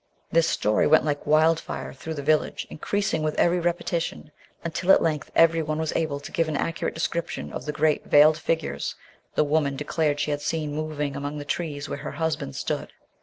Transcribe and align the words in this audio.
This 0.31 0.47
story 0.49 0.87
went 0.87 1.05
like 1.05 1.27
wild 1.27 1.59
fire 1.59 1.93
through 1.93 2.15
the 2.15 2.23
village, 2.23 2.65
increasing 2.71 3.21
with 3.21 3.35
every 3.37 3.59
repetition, 3.59 4.31
until 4.63 4.89
at 4.91 5.03
length 5.03 5.29
everyone 5.35 5.77
was 5.77 5.95
able 5.95 6.19
to 6.21 6.31
give 6.31 6.47
an 6.47 6.57
accurate 6.57 6.95
description 6.95 7.53
of 7.53 7.65
the 7.65 7.71
great 7.71 8.07
veiled 8.07 8.39
figures 8.39 8.95
the 9.35 9.43
woman 9.43 9.75
declared 9.75 10.19
she 10.19 10.31
had 10.31 10.41
seen 10.41 10.73
moving 10.73 11.15
among 11.15 11.37
the 11.37 11.45
trees 11.45 11.87
where 11.87 11.99
her 11.99 12.13
husband 12.13 12.55
stood. 12.55 12.91